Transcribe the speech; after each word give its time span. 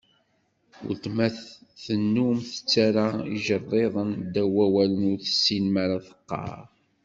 Uletma 0.83 1.27
tennum 1.83 2.37
tettarra 2.49 3.07
ijerriḍen 3.35 4.09
ddaw 4.23 4.51
wawalen 4.57 5.03
ur 5.11 5.19
tessin 5.25 5.65
mara 5.73 5.97
teqqar. 6.07 6.59